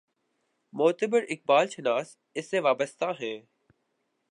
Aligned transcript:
معتبر 0.73 1.21
اقبال 1.29 1.67
شناس 1.67 2.17
اس 2.35 2.49
سے 2.49 2.59
وابستہ 2.59 3.05
ہیں۔ 3.05 3.41